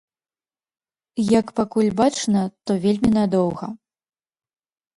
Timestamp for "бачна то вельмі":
2.01-3.09